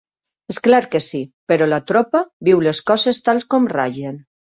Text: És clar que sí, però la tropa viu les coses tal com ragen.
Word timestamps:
És 0.51 0.59
clar 0.67 0.77
que 0.93 1.01
sí, 1.07 1.19
però 1.53 1.67
la 1.67 1.79
tropa 1.91 2.21
viu 2.49 2.63
les 2.69 2.79
coses 2.91 3.21
tal 3.29 3.43
com 3.55 3.69
ragen. 3.75 4.19